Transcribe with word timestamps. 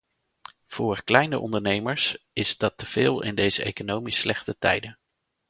Voor 0.67 1.03
kleine 1.03 1.39
ondernemers 1.39 2.17
is 2.33 2.57
dat 2.57 2.77
te 2.77 2.85
veel 2.85 3.21
in 3.21 3.35
deze 3.35 3.63
economisch 3.63 4.17
slechte 4.17 4.55
tijden. 4.59 4.97